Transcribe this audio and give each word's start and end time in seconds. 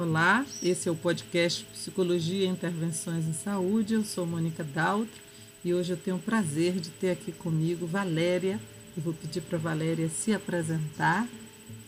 Olá, 0.00 0.46
esse 0.62 0.88
é 0.88 0.90
o 0.90 0.96
podcast 0.96 1.62
Psicologia 1.74 2.46
e 2.46 2.48
Intervenções 2.48 3.26
em 3.26 3.34
Saúde. 3.34 3.92
Eu 3.92 4.02
sou 4.02 4.24
Mônica 4.24 4.64
Daltro 4.64 5.20
e 5.62 5.74
hoje 5.74 5.92
eu 5.92 5.96
tenho 5.98 6.16
o 6.16 6.20
prazer 6.20 6.80
de 6.80 6.88
ter 6.88 7.10
aqui 7.10 7.30
comigo 7.32 7.86
Valéria. 7.86 8.58
Eu 8.96 9.02
vou 9.02 9.12
pedir 9.12 9.42
para 9.42 9.58
Valéria 9.58 10.08
se 10.08 10.32
apresentar. 10.32 11.28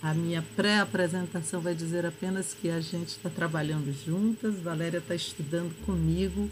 A 0.03 0.13
minha 0.13 0.45
pré-apresentação 0.55 1.63
vai 1.63 1.75
dizer 1.75 2.05
apenas 2.05 2.53
que 2.53 2.69
a 2.69 2.83
gente 2.83 3.09
está 3.09 3.31
trabalhando 3.31 3.91
juntas. 4.05 4.57
Valéria 4.57 4.99
está 4.99 5.15
estudando 5.15 5.75
comigo 5.87 6.51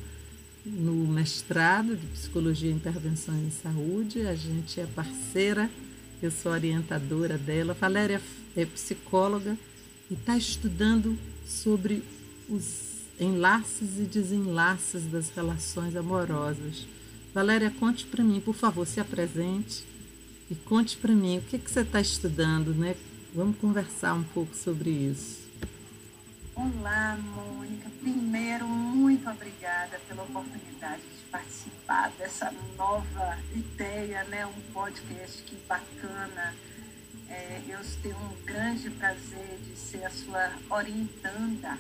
no 0.65 1.07
mestrado 1.07 1.95
de 1.95 2.07
Psicologia 2.07 2.71
e 2.71 2.75
Intervenções 2.75 3.43
em 3.43 3.51
Saúde. 3.51 4.27
A 4.27 4.35
gente 4.35 4.81
é 4.81 4.87
parceira, 4.87 5.71
eu 6.23 6.31
sou 6.31 6.53
orientadora 6.53 7.37
dela. 7.37 7.77
Valéria 7.79 8.19
é 8.57 8.65
psicóloga 8.65 9.59
e 10.11 10.15
está 10.15 10.39
estudando 10.39 11.19
sobre 11.51 12.03
os 12.49 12.91
enlaces 13.19 13.99
e 13.99 14.03
desenlaces 14.03 15.05
das 15.07 15.31
relações 15.31 15.95
amorosas. 15.97 16.87
Valéria, 17.35 17.71
conte 17.71 18.07
para 18.07 18.25
mim, 18.25 18.41
por 18.41 18.55
favor, 18.55 18.87
se 18.87 19.01
apresente 19.01 19.85
e 20.51 20.55
conte 20.55 20.97
para 20.97 21.15
mim 21.15 21.39
o 21.39 21.43
que, 21.43 21.59
que 21.59 21.71
você 21.71 21.81
está 21.81 22.01
estudando, 22.01 22.75
né? 22.75 22.97
Vamos 23.35 23.59
conversar 23.59 24.15
um 24.15 24.23
pouco 24.23 24.55
sobre 24.57 24.91
isso. 24.91 25.41
Olá, 26.55 27.17
Mônica. 27.17 27.89
Primeiro, 28.01 28.67
muito 28.67 29.29
obrigada 29.31 30.01
pela 30.09 30.25
oportunidade 30.25 31.03
de 31.03 31.25
participar 31.31 32.11
dessa 32.19 32.53
nova 32.77 33.39
ideia, 33.55 34.25
né? 34.25 34.47
Um 34.47 34.73
podcast 34.73 35.43
que 35.43 35.57
bacana 35.69 36.55
é, 37.31 37.63
eu 37.69 37.79
tenho 38.03 38.17
um 38.17 38.45
grande 38.45 38.91
prazer 38.91 39.59
de 39.65 39.77
ser 39.77 40.05
a 40.05 40.11
sua 40.11 40.53
orientanda 40.69 41.79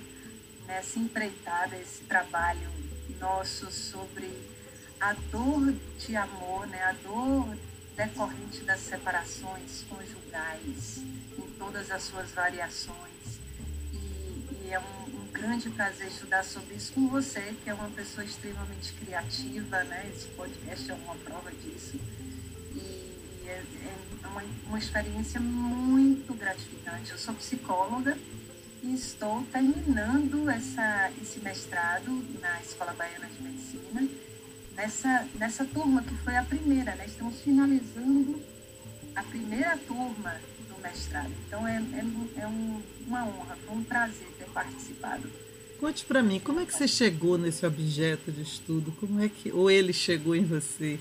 nessa 0.66 0.98
empreitada, 0.98 1.76
esse 1.76 2.04
trabalho 2.04 2.70
nosso 3.18 3.70
sobre 3.70 4.30
a 5.00 5.12
dor 5.30 5.74
de 5.98 6.14
amor, 6.14 6.66
né? 6.68 6.82
a 6.84 6.92
dor 6.92 7.56
decorrente 7.96 8.62
das 8.62 8.80
separações 8.80 9.84
conjugais, 9.88 10.98
em 10.98 11.54
todas 11.58 11.90
as 11.90 12.04
suas 12.04 12.30
variações. 12.30 13.40
E, 13.92 13.96
e 13.96 14.70
é 14.70 14.78
um, 14.78 15.20
um, 15.20 15.26
grande 15.32 15.68
prazer 15.70 16.06
estudar 16.06 16.44
sobre 16.44 16.74
isso 16.74 16.92
com 16.92 17.08
você, 17.08 17.54
que 17.64 17.68
é 17.68 17.74
uma 17.74 17.90
pessoa 17.90 18.24
extremamente 18.24 18.92
criativa, 18.92 19.82
né? 19.84 20.10
Esse 20.14 20.28
podcast 20.28 20.90
é 20.90 20.94
uma 20.94 21.16
prova 21.16 21.50
disso. 21.50 21.98
É, 23.50 23.62
é 24.24 24.28
uma, 24.28 24.42
uma 24.68 24.78
experiência 24.78 25.40
muito 25.40 26.32
gratificante. 26.34 27.10
Eu 27.10 27.18
sou 27.18 27.34
psicóloga 27.34 28.16
e 28.82 28.94
estou 28.94 29.42
terminando 29.52 30.48
essa, 30.48 31.10
esse 31.20 31.40
mestrado 31.40 32.24
na 32.40 32.60
Escola 32.60 32.92
Baiana 32.92 33.26
de 33.26 33.42
Medicina, 33.42 34.08
nessa, 34.76 35.26
nessa 35.34 35.64
turma 35.64 36.02
que 36.02 36.14
foi 36.18 36.36
a 36.36 36.44
primeira, 36.44 36.94
né? 36.94 37.06
Estamos 37.06 37.40
finalizando 37.40 38.40
a 39.16 39.22
primeira 39.24 39.76
turma 39.78 40.40
do 40.68 40.80
mestrado. 40.80 41.32
Então 41.46 41.66
é, 41.66 41.76
é, 41.76 42.42
é 42.42 42.46
um, 42.46 42.80
uma 43.06 43.24
honra, 43.24 43.58
foi 43.66 43.76
um 43.76 43.82
prazer 43.82 44.28
ter 44.38 44.46
participado. 44.46 45.28
Conte 45.80 46.04
para 46.04 46.22
mim, 46.22 46.38
como 46.38 46.60
é 46.60 46.66
que 46.66 46.74
você 46.74 46.86
chegou 46.86 47.36
nesse 47.36 47.66
objeto 47.66 48.30
de 48.30 48.42
estudo? 48.42 48.92
Como 49.00 49.20
é 49.20 49.28
que 49.28 49.50
ou 49.50 49.70
ele 49.70 49.92
chegou 49.92 50.36
em 50.36 50.44
você? 50.44 51.00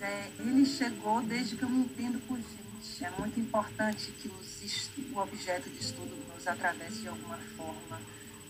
É, 0.00 0.30
ele 0.38 0.64
chegou 0.64 1.20
desde 1.20 1.56
que 1.56 1.62
eu 1.62 1.68
me 1.68 1.80
entendo 1.80 2.18
por 2.26 2.38
gente. 2.38 3.04
É 3.04 3.10
muito 3.18 3.38
importante 3.38 4.10
que 4.12 4.28
o 4.28 5.18
objeto 5.18 5.68
de 5.68 5.78
estudo 5.78 6.16
nos 6.34 6.46
atravesse 6.46 7.00
de 7.00 7.08
alguma 7.08 7.36
forma, 7.56 8.00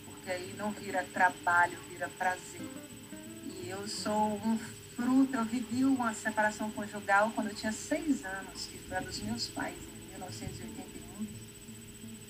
porque 0.04 0.30
aí 0.30 0.54
não 0.56 0.70
vira 0.70 1.04
trabalho, 1.12 1.76
vira 1.88 2.08
prazer. 2.16 2.68
E 3.46 3.68
eu 3.68 3.86
sou 3.88 4.40
um 4.44 4.58
fruto, 4.94 5.36
eu 5.36 5.44
vivi 5.44 5.84
uma 5.84 6.14
separação 6.14 6.70
conjugal 6.70 7.32
quando 7.34 7.48
eu 7.48 7.54
tinha 7.54 7.72
seis 7.72 8.24
anos, 8.24 8.66
que 8.66 8.78
foi 8.78 8.96
a 8.96 9.00
dos 9.00 9.20
meus 9.20 9.48
pais, 9.48 9.74
em 9.76 10.12
1981, 10.12 11.26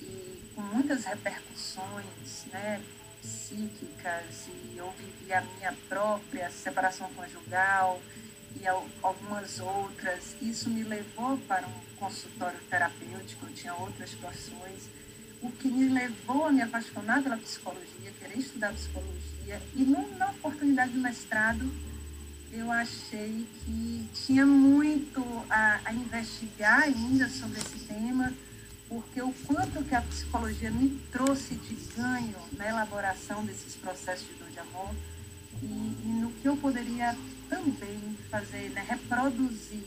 e 0.02 0.52
com 0.54 0.62
muitas 0.62 1.04
repercussões, 1.04 2.46
né, 2.52 2.82
psíquicas, 3.20 4.48
e 4.48 4.78
eu 4.78 4.90
vivi 4.92 5.32
a 5.32 5.42
minha 5.42 5.74
própria 5.88 6.50
separação 6.50 7.10
conjugal, 7.14 8.00
e 8.60 8.66
algumas 9.02 9.60
outras. 9.60 10.36
Isso 10.40 10.70
me 10.70 10.82
levou 10.82 11.36
para 11.48 11.66
um 11.66 11.96
consultório 11.96 12.58
terapêutico, 12.68 13.46
eu 13.46 13.54
tinha 13.54 13.74
outras 13.74 14.10
situações, 14.10 14.88
o 15.42 15.50
que 15.50 15.68
me 15.68 15.88
levou 15.88 16.46
a 16.46 16.52
me 16.52 16.62
apaixonar 16.62 17.22
pela 17.22 17.36
psicologia, 17.36 18.12
querer 18.18 18.38
estudar 18.38 18.72
psicologia. 18.72 19.60
E 19.74 19.84
na 19.84 20.30
oportunidade 20.30 20.92
de 20.92 20.98
mestrado, 20.98 21.70
eu 22.52 22.70
achei 22.70 23.46
que 23.64 24.08
tinha 24.12 24.44
muito 24.44 25.22
a, 25.48 25.80
a 25.84 25.92
investigar 25.92 26.82
ainda 26.82 27.28
sobre 27.28 27.58
esse 27.58 27.78
tema, 27.86 28.32
porque 28.88 29.22
o 29.22 29.32
quanto 29.46 29.84
que 29.84 29.94
a 29.94 30.02
psicologia 30.02 30.70
me 30.70 30.90
trouxe 31.12 31.54
de 31.54 31.74
ganho 31.96 32.36
na 32.56 32.68
elaboração 32.68 33.44
desses 33.44 33.76
processos 33.76 34.26
de 34.26 34.34
dor 34.34 34.50
de 34.50 34.58
amor 34.58 34.90
e, 35.62 35.66
e 35.66 36.18
no 36.20 36.32
que 36.32 36.48
eu 36.48 36.56
poderia 36.56 37.16
também 37.50 38.16
fazer, 38.30 38.70
né, 38.70 38.86
reproduzir 38.88 39.82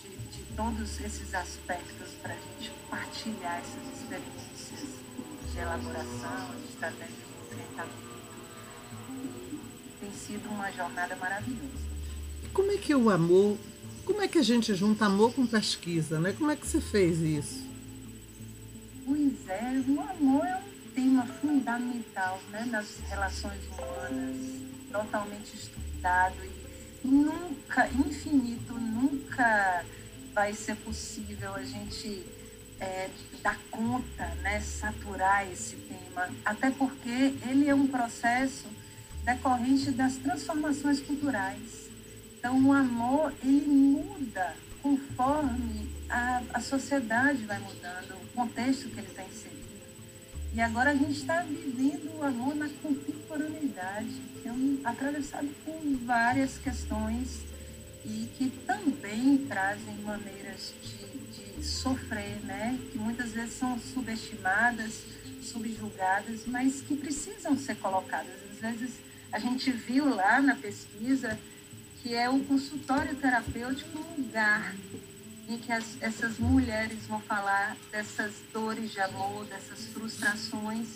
de, 0.00 0.08
de 0.08 0.42
todos 0.56 1.00
esses 1.00 1.34
aspectos 1.34 2.12
para 2.22 2.32
a 2.32 2.36
gente 2.36 2.72
partilhar 2.88 3.58
essas 3.58 4.00
experiências 4.00 5.06
de 5.52 5.58
elaboração, 5.58 6.54
de 6.60 6.68
estratégia 6.68 7.16
de 7.16 7.58
enfrentamento. 7.58 8.06
E 9.10 10.00
tem 10.00 10.12
sido 10.12 10.48
uma 10.48 10.70
jornada 10.70 11.16
maravilhosa. 11.16 11.86
Como 12.54 12.70
é 12.70 12.76
que 12.78 12.94
o 12.94 13.10
amor, 13.10 13.58
como 14.04 14.22
é 14.22 14.28
que 14.28 14.38
a 14.38 14.42
gente 14.42 14.72
junta 14.74 15.06
amor 15.06 15.34
com 15.34 15.46
pesquisa, 15.46 16.20
né? 16.20 16.32
Como 16.32 16.50
é 16.50 16.56
que 16.56 16.66
você 16.66 16.80
fez 16.80 17.18
isso? 17.20 17.66
Pois 19.04 19.48
é, 19.48 19.84
o 19.88 20.00
amor 20.00 20.46
é 20.46 20.56
um 20.56 20.90
tema 20.94 21.26
fundamental 21.26 22.40
né, 22.50 22.64
nas 22.70 22.98
relações 23.08 23.60
humanas, 23.66 24.36
totalmente 24.90 25.54
estudado 25.54 26.36
e 26.44 26.55
nunca, 27.04 27.88
infinito, 27.88 28.74
nunca 28.74 29.84
vai 30.34 30.52
ser 30.52 30.76
possível 30.76 31.54
a 31.54 31.62
gente 31.62 32.24
é, 32.80 33.08
dar 33.42 33.58
conta, 33.70 34.26
né, 34.42 34.60
saturar 34.60 35.50
esse 35.50 35.76
tema, 35.76 36.28
até 36.44 36.70
porque 36.70 37.34
ele 37.42 37.68
é 37.68 37.74
um 37.74 37.86
processo 37.86 38.66
decorrente 39.24 39.90
das 39.90 40.16
transformações 40.16 41.00
culturais. 41.00 41.90
Então, 42.38 42.64
o 42.64 42.72
amor, 42.72 43.32
ele 43.42 43.66
muda 43.66 44.54
conforme 44.82 45.90
a, 46.08 46.42
a 46.54 46.60
sociedade 46.60 47.44
vai 47.44 47.58
mudando, 47.58 48.14
o 48.22 48.26
contexto 48.34 48.88
que 48.88 48.98
ele 48.98 49.08
está 49.08 49.24
inserido. 49.24 49.56
E 50.54 50.60
agora 50.60 50.90
a 50.90 50.94
gente 50.94 51.18
está 51.18 51.42
vivendo 51.42 52.18
o 52.18 52.24
amor 52.24 52.54
na 52.54 52.68
contemporaneidade, 53.26 54.22
que 54.40 54.48
é 54.48 54.52
um, 54.52 54.80
atravessado 54.84 55.48
por 55.64 55.80
várias 56.04 56.58
questões 56.58 57.40
e 58.04 58.30
que 58.36 58.50
também 58.66 59.38
trazem 59.48 59.96
maneiras 59.98 60.72
de, 60.82 61.56
de 61.56 61.64
sofrer, 61.64 62.38
né? 62.44 62.78
que 62.92 62.98
muitas 62.98 63.32
vezes 63.32 63.54
são 63.54 63.78
subestimadas, 63.78 65.02
subjugadas, 65.42 66.42
mas 66.46 66.80
que 66.80 66.96
precisam 66.96 67.56
ser 67.58 67.76
colocadas. 67.76 68.32
Às 68.52 68.58
vezes 68.58 68.94
a 69.32 69.38
gente 69.38 69.70
viu 69.72 70.08
lá 70.08 70.40
na 70.40 70.54
pesquisa 70.54 71.38
que 72.02 72.14
é 72.14 72.30
o 72.30 72.38
consultório 72.44 73.16
terapêutico 73.16 73.98
um 73.98 74.22
lugar 74.22 74.74
em 75.48 75.58
que 75.58 75.72
as, 75.72 75.96
essas 76.00 76.38
mulheres 76.38 77.06
vão 77.06 77.20
falar 77.20 77.76
dessas 77.90 78.32
dores 78.52 78.92
de 78.92 79.00
amor, 79.00 79.44
dessas 79.46 79.86
frustrações, 79.86 80.88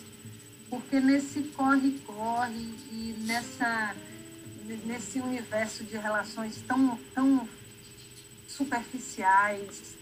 porque 0.71 1.01
nesse 1.01 1.43
corre-corre 1.43 2.73
e 2.93 3.15
nessa, 3.27 3.95
nesse 4.87 5.21
universo 5.21 5.83
de 5.83 5.97
relações 5.97 6.63
tão, 6.67 6.99
tão 7.13 7.47
superficiais, 8.49 9.95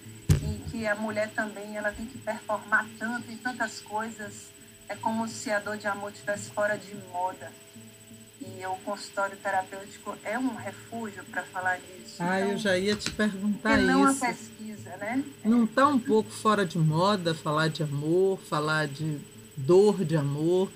em 0.42 0.58
que 0.70 0.86
a 0.86 0.94
mulher 0.94 1.30
também 1.30 1.76
ela 1.76 1.90
tem 1.90 2.04
que 2.04 2.18
performar 2.18 2.86
tanto 2.98 3.32
em 3.32 3.36
tantas 3.38 3.80
coisas, 3.80 4.50
é 4.88 4.94
como 4.94 5.26
se 5.26 5.50
a 5.50 5.58
dor 5.58 5.78
de 5.78 5.86
amor 5.86 6.12
estivesse 6.12 6.50
fora 6.50 6.76
de 6.76 6.94
moda 7.10 7.50
e 8.40 8.64
o 8.66 8.76
consultório 8.84 9.36
terapêutico 9.36 10.16
é 10.24 10.38
um 10.38 10.54
refúgio 10.54 11.24
para 11.24 11.42
falar 11.42 11.78
disso. 11.78 12.16
Ah, 12.18 12.40
então, 12.40 12.52
eu 12.52 12.58
já 12.58 12.78
ia 12.78 12.94
te 12.94 13.10
perguntar 13.10 13.78
não 13.78 14.08
isso. 14.08 14.20
Não 14.20 14.28
a 14.28 14.34
pesquisa, 14.34 14.96
né? 14.96 15.24
Não 15.44 15.64
está 15.64 15.86
um 15.86 15.98
pouco 15.98 16.30
fora 16.30 16.64
de 16.64 16.78
moda 16.78 17.34
falar 17.34 17.68
de 17.68 17.82
amor, 17.82 18.38
falar 18.38 18.86
de 18.86 19.18
dor 19.58 20.04
de 20.04 20.16
amor? 20.16 20.70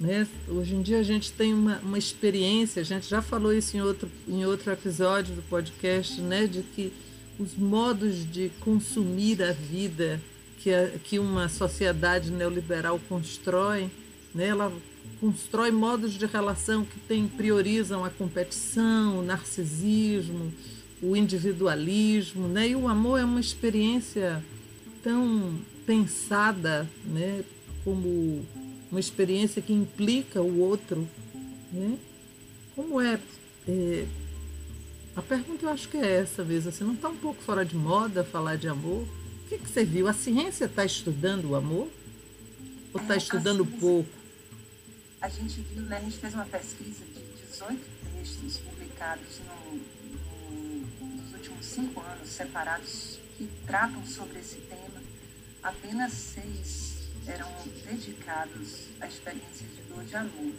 Né? 0.00 0.26
Hoje 0.48 0.74
em 0.74 0.82
dia 0.82 0.98
a 0.98 1.02
gente 1.02 1.32
tem 1.32 1.52
uma, 1.52 1.78
uma 1.78 1.98
experiência, 1.98 2.80
a 2.80 2.84
gente 2.84 3.08
já 3.08 3.20
falou 3.20 3.52
isso 3.52 3.76
em 3.76 3.82
outro, 3.82 4.08
em 4.28 4.44
outro 4.44 4.70
episódio 4.70 5.34
do 5.34 5.42
podcast, 5.42 6.20
né? 6.20 6.46
de 6.46 6.62
que 6.62 6.92
os 7.38 7.54
modos 7.54 8.30
de 8.30 8.50
consumir 8.60 9.42
a 9.42 9.52
vida 9.52 10.20
que, 10.60 10.72
a, 10.72 10.88
que 11.02 11.18
uma 11.18 11.48
sociedade 11.48 12.30
neoliberal 12.30 13.00
constrói, 13.08 13.90
né? 14.34 14.48
ela 14.48 14.72
constrói 15.20 15.70
modos 15.70 16.12
de 16.12 16.26
relação 16.26 16.84
que 16.84 16.98
tem, 17.00 17.26
priorizam 17.26 18.04
a 18.04 18.10
competição, 18.10 19.18
o 19.18 19.22
narcisismo, 19.22 20.52
o 21.02 21.16
individualismo, 21.16 22.48
né? 22.48 22.68
E 22.68 22.76
o 22.76 22.88
amor 22.88 23.20
é 23.20 23.24
uma 23.24 23.40
experiência 23.40 24.42
tão 25.02 25.58
pensada, 25.86 26.88
né? 27.04 27.44
Como 27.88 28.44
uma 28.90 29.00
experiência 29.00 29.62
que 29.62 29.72
implica 29.72 30.42
o 30.42 30.60
outro, 30.60 31.08
né? 31.72 31.98
Como 32.76 33.00
é, 33.00 33.18
é 33.66 34.06
a 35.16 35.22
pergunta 35.22 35.64
eu 35.64 35.70
acho 35.70 35.88
que 35.88 35.96
é 35.96 36.20
essa 36.20 36.44
mesmo, 36.44 36.68
assim, 36.68 36.84
não 36.84 36.92
está 36.92 37.08
um 37.08 37.16
pouco 37.16 37.42
fora 37.42 37.64
de 37.64 37.74
moda 37.74 38.22
falar 38.22 38.56
de 38.56 38.68
amor? 38.68 39.02
O 39.04 39.48
que, 39.48 39.56
que 39.56 39.70
você 39.70 39.86
viu? 39.86 40.06
A 40.06 40.12
ciência 40.12 40.66
está 40.66 40.84
estudando 40.84 41.46
o 41.46 41.54
amor? 41.54 41.88
Ou 42.92 43.00
está 43.00 43.14
é, 43.14 43.16
estudando 43.16 43.64
ciência, 43.64 43.80
pouco? 43.80 44.10
A 45.22 45.28
gente 45.30 45.62
viu, 45.62 45.82
né, 45.84 45.96
a 45.96 46.00
gente 46.00 46.18
fez 46.18 46.34
uma 46.34 46.44
pesquisa 46.44 47.06
de 47.06 47.46
18 47.50 47.80
textos 48.12 48.58
publicados 48.58 49.40
no, 49.46 51.06
no, 51.06 51.16
nos 51.16 51.32
últimos 51.32 51.64
cinco 51.64 52.02
anos, 52.02 52.28
separados, 52.28 53.18
que 53.38 53.48
tratam 53.66 54.04
sobre 54.04 54.40
esse 54.40 54.56
tema. 54.56 55.02
Apenas 55.62 56.12
seis 56.12 56.87
eram 57.28 57.48
dedicados 57.84 58.86
à 59.00 59.06
experiência 59.06 59.66
de 59.66 59.82
dor 59.82 60.04
de 60.04 60.16
amor. 60.16 60.52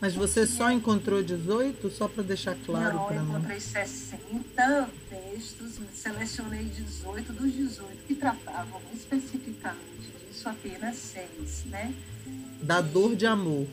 Mas 0.00 0.14
você 0.14 0.46
só 0.46 0.70
encontrou 0.70 1.22
18, 1.22 1.90
só 1.90 2.06
para 2.06 2.22
deixar 2.22 2.56
claro 2.64 3.00
para 3.00 3.20
mim? 3.20 3.26
Não, 3.26 3.34
eu 3.34 3.38
encontrei 3.38 3.60
60 3.60 4.90
textos, 5.10 5.80
selecionei 5.92 6.64
18, 6.64 7.32
dos 7.32 7.52
18 7.52 8.04
que 8.06 8.14
tratavam 8.14 8.80
especificamente 8.94 10.12
disso, 10.24 10.48
apenas 10.48 10.96
seis, 10.96 11.64
né? 11.66 11.92
Da 12.62 12.80
dor 12.80 13.16
de 13.16 13.26
amor. 13.26 13.66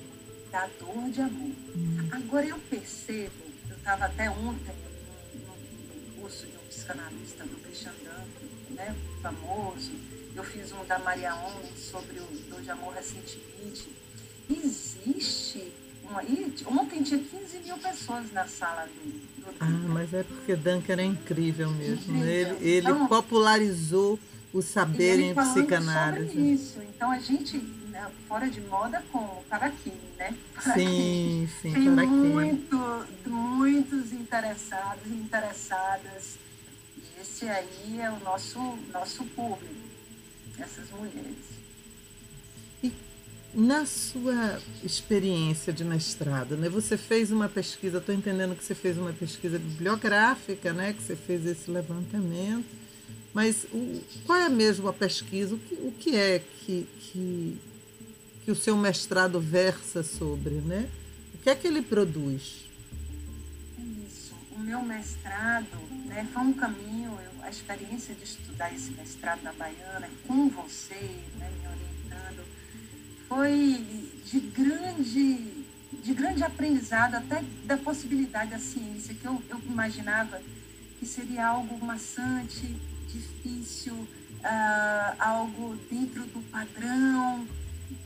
Da 0.51 0.67
dor 0.79 1.09
de 1.11 1.21
amor. 1.21 1.51
Agora 2.11 2.45
eu 2.47 2.57
percebo, 2.69 3.33
eu 3.69 3.75
estava 3.75 4.05
até 4.05 4.27
ontem 4.29 4.73
no, 5.35 5.45
no, 5.45 6.21
curso 6.21 6.47
de 6.47 6.57
um 6.57 6.67
psicanalista 6.69 7.43
do 7.43 7.55
Duncan, 7.55 8.25
né, 8.71 8.95
famoso, 9.21 9.91
eu 10.35 10.43
fiz 10.43 10.71
um 10.73 10.83
da 10.85 10.99
Maria 10.99 11.33
On 11.35 11.75
sobre 11.75 12.19
o 12.19 12.27
dor 12.49 12.61
de 12.61 12.69
amor 12.69 12.93
recentemente. 12.93 13.87
Existe 14.49 15.71
uma, 16.03 16.21
e 16.23 16.53
ontem 16.67 17.01
tinha 17.01 17.19
15 17.19 17.59
mil 17.59 17.77
pessoas 17.77 18.31
na 18.31 18.45
sala 18.45 18.85
do, 18.85 19.09
do 19.41 19.55
Ah, 19.59 19.65
mas 19.65 20.13
é 20.13 20.23
porque 20.23 20.55
Duncan 20.55 20.97
é 20.97 21.05
incrível 21.05 21.71
mesmo. 21.71 22.15
Incrível. 22.17 22.55
Ele, 22.57 22.69
ele 22.69 22.87
então, 22.87 23.07
popularizou 23.07 24.19
o 24.53 24.61
saber 24.61 25.19
em 25.19 25.33
psicanálise. 25.33 26.27
Sobre 26.27 26.41
isso. 26.41 26.81
Então 26.81 27.11
a 27.11 27.19
gente, 27.19 27.57
né, 27.89 28.09
fora 28.27 28.49
de 28.49 28.61
moda, 28.61 29.03
com 29.11 29.43
Paraquine, 29.49 29.95
né? 30.17 30.35
Sim, 30.73 31.49
sim, 31.61 31.73
Tem 31.73 31.89
muito, 31.89 33.05
muitos 33.25 34.13
interessados 34.13 35.05
e 35.07 35.13
interessadas. 35.13 36.37
E 36.97 37.21
esse 37.21 37.47
aí 37.47 37.99
é 37.99 38.11
o 38.11 38.19
nosso, 38.19 38.59
nosso 38.93 39.23
público, 39.25 39.84
essas 40.59 40.89
mulheres. 40.91 41.55
Na 43.53 43.85
sua 43.85 44.59
experiência 44.83 45.71
de 45.71 45.85
mestrado, 45.85 46.57
né, 46.57 46.67
você 46.67 46.97
fez 46.97 47.31
uma 47.31 47.47
pesquisa, 47.47 47.99
estou 47.99 48.13
entendendo 48.13 48.53
que 48.53 48.63
você 48.63 48.75
fez 48.75 48.97
uma 48.97 49.13
pesquisa 49.13 49.57
bibliográfica, 49.57 50.73
né, 50.73 50.91
que 50.91 51.01
você 51.01 51.15
fez 51.15 51.45
esse 51.45 51.71
levantamento, 51.71 52.67
mas 53.35 53.65
o, 53.73 54.01
qual 54.25 54.39
é 54.39 54.47
mesmo 54.47 54.87
a 54.87 54.93
pesquisa? 54.93 55.55
O 55.55 55.59
que, 55.59 55.75
o 55.75 55.91
que 55.91 56.15
é 56.15 56.39
que, 56.39 56.87
que, 56.99 57.57
que 58.45 58.51
o 58.51 58.55
seu 58.55 58.77
mestrado 58.77 59.41
versa 59.41 60.03
sobre? 60.03 60.55
Né? 60.55 60.89
O 61.33 61.37
que 61.39 61.49
é 61.49 61.55
que 61.55 61.67
ele 61.67 61.81
produz? 61.81 62.65
É 63.77 64.07
isso. 64.07 64.33
O 64.55 64.59
meu 64.59 64.81
mestrado 64.81 65.77
né, 66.05 66.25
foi 66.33 66.41
um 66.41 66.53
caminho, 66.53 67.11
eu, 67.11 67.43
a 67.43 67.49
experiência 67.49 68.15
de 68.15 68.23
estudar 68.23 68.73
esse 68.73 68.91
mestrado 68.91 69.43
na 69.43 69.51
Baiana 69.51 70.09
com 70.25 70.49
você, 70.49 71.19
né, 71.37 71.51
me 71.59 71.67
orientando, 71.67 72.45
foi 73.27 74.07
de 74.25 74.39
grande, 74.39 75.65
de 76.01 76.13
grande 76.13 76.43
aprendizado, 76.43 77.15
até 77.15 77.43
da 77.65 77.77
possibilidade 77.77 78.51
da 78.51 78.59
ciência, 78.59 79.13
que 79.13 79.25
eu, 79.25 79.41
eu 79.49 79.59
imaginava 79.65 80.41
que 80.99 81.05
seria 81.05 81.47
algo 81.47 81.83
maçante, 81.85 82.75
difícil, 83.11 83.93
uh, 83.93 85.15
algo 85.19 85.75
dentro 85.89 86.25
do 86.27 86.41
padrão. 86.49 87.45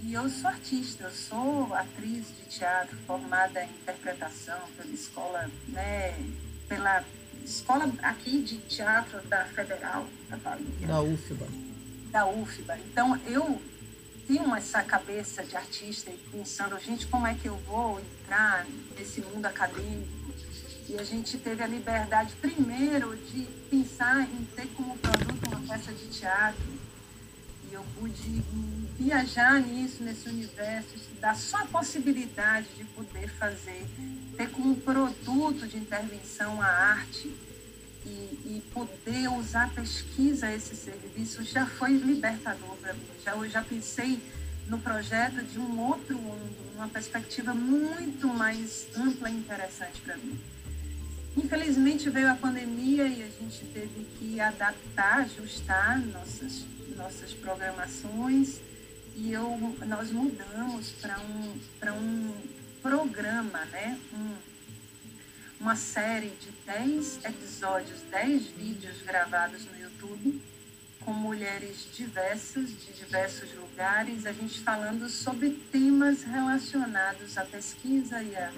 E 0.02 0.14
eu 0.14 0.30
sou 0.30 0.50
artista, 0.50 1.04
eu 1.04 1.12
sou 1.12 1.74
atriz 1.74 2.28
de 2.28 2.58
teatro 2.58 2.98
formada 3.06 3.64
em 3.64 3.70
interpretação 3.70 4.60
pela 4.78 4.94
escola, 4.94 5.50
né, 5.68 6.18
pela 6.68 7.04
escola 7.44 7.92
aqui 8.02 8.42
de 8.42 8.58
teatro 8.60 9.22
da 9.28 9.46
Federal 9.46 10.08
da 10.30 10.38
Bahia. 10.38 10.88
Da 10.88 11.02
UFBA. 11.02 11.48
Da 12.12 12.26
UFBA. 12.26 12.78
Então, 12.92 13.20
eu 13.26 13.62
tinham 14.26 14.56
essa 14.56 14.84
cabeça 14.84 15.44
de 15.44 15.58
artista 15.58 16.12
e 16.12 16.18
pensando, 16.32 16.80
gente, 16.80 17.08
como 17.08 17.26
é 17.26 17.34
que 17.34 17.48
eu 17.48 17.58
vou 17.58 18.00
entrar 18.00 18.66
nesse 18.96 19.22
mundo 19.22 19.46
acadêmico? 19.46 20.08
E 20.88 20.98
a 20.98 21.04
gente 21.04 21.38
teve 21.38 21.64
a 21.64 21.68
liberdade, 21.68 22.34
primeiro, 22.42 23.16
de 23.16 23.42
pensar 23.70 24.22
em 24.22 24.46
ter 24.56 24.68
como 24.76 24.98
produto 24.98 25.48
uma 25.48 25.60
peça 25.68 25.92
de 25.92 26.08
teatro. 26.08 26.64
E 27.70 27.74
eu 27.74 27.84
pude 28.00 28.44
viajar 29.00 29.62
nisso, 29.62 30.04
nesse 30.04 30.28
universo, 30.28 30.90
estudar 30.96 31.34
só 31.36 31.60
a 31.60 31.66
possibilidade 31.66 32.68
de 32.78 32.84
poder 32.84 33.30
fazer, 33.30 33.86
ter 34.36 34.50
como 34.52 34.76
produto 34.76 35.66
de 35.66 35.78
intervenção 35.78 36.62
a 36.62 36.66
arte 36.66 37.34
e, 38.06 38.10
e 38.10 38.64
poder 38.74 39.30
usar 39.30 39.66
a 39.66 39.70
pesquisa 39.70 40.52
esse 40.52 40.76
serviço 40.76 41.44
já 41.46 41.66
foi 41.66 41.94
libertador 41.94 42.76
para 42.76 42.94
mim. 42.94 43.08
Já, 43.24 43.36
eu 43.36 43.50
já 43.50 43.62
pensei 43.62 44.22
no 44.68 44.78
projeto 44.80 45.44
de 45.44 45.58
um 45.58 45.80
outro 45.80 46.18
mundo, 46.18 46.76
uma 46.76 46.90
perspectiva 46.90 47.54
muito 47.54 48.28
mais 48.28 48.86
ampla 48.98 49.30
e 49.30 49.34
interessante 49.34 50.02
para 50.02 50.18
mim. 50.18 50.38
Infelizmente 51.38 52.10
veio 52.10 52.30
a 52.30 52.36
pandemia 52.36 53.08
e 53.08 53.24
a 53.24 53.30
gente 53.30 53.64
teve 53.74 54.06
que 54.18 54.42
adaptar, 54.42 55.20
ajustar 55.22 56.00
nossas, 56.00 56.66
nossas 56.98 57.34
programações 57.34 58.60
e 59.20 59.34
eu, 59.34 59.76
nós 59.86 60.12
mudamos 60.12 60.92
para 60.92 61.20
um, 61.20 61.92
um 61.92 62.42
programa, 62.82 63.66
né? 63.66 64.00
um, 64.14 64.38
uma 65.60 65.76
série 65.76 66.30
de 66.30 66.52
10 66.66 67.26
episódios, 67.26 68.02
10 68.10 68.46
vídeos 68.48 69.02
gravados 69.02 69.66
no 69.66 69.78
YouTube, 69.78 70.42
com 71.04 71.12
mulheres 71.12 71.90
diversas, 71.94 72.70
de 72.70 72.94
diversos 72.94 73.54
lugares, 73.56 74.26
a 74.26 74.32
gente 74.32 74.62
falando 74.62 75.10
sobre 75.10 75.50
temas 75.70 76.24
relacionados 76.24 77.38
à 77.38 77.44
pesquisa 77.44 78.24
e 78.24 78.34
a, 78.38 78.54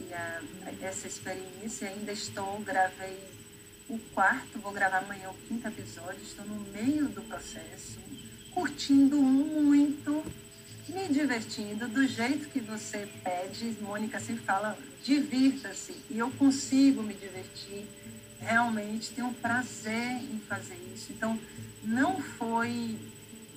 e 0.00 0.12
a, 0.12 0.42
essa 0.82 1.06
experiência. 1.06 1.88
Ainda 1.88 2.10
estou, 2.10 2.58
gravei 2.60 3.16
o 3.88 3.96
quarto, 4.12 4.58
vou 4.58 4.72
gravar 4.72 4.98
amanhã 4.98 5.30
o 5.30 5.34
quinto 5.46 5.68
episódio, 5.68 6.20
estou 6.20 6.44
no 6.46 6.58
meio 6.72 7.06
do 7.06 7.22
processo, 7.22 8.00
curtindo 8.54 9.16
muito 9.16 10.24
me 10.88 11.08
divertindo 11.08 11.88
do 11.88 12.06
jeito 12.06 12.48
que 12.48 12.60
você 12.60 13.08
pede. 13.22 13.76
Mônica 13.80 14.20
sempre 14.20 14.44
fala, 14.44 14.78
divirta-se. 15.02 15.94
E 16.10 16.18
eu 16.18 16.30
consigo 16.30 17.02
me 17.02 17.14
divertir. 17.14 17.84
Realmente 18.40 19.10
tenho 19.10 19.32
prazer 19.34 20.20
em 20.32 20.38
fazer 20.46 20.78
isso. 20.94 21.12
Então, 21.12 21.38
não 21.82 22.20
foi, 22.20 22.96